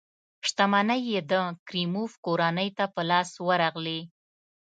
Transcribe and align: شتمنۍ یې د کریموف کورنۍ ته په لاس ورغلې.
شتمنۍ 0.47 1.01
یې 1.11 1.21
د 1.31 1.33
کریموف 1.67 2.11
کورنۍ 2.25 2.69
ته 2.77 2.85
په 2.93 3.01
لاس 3.09 3.29
ورغلې. 3.47 3.99